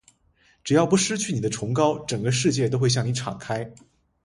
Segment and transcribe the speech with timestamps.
[0.63, 3.71] 只要不失去你的崇高，整个世界都会向你敞开。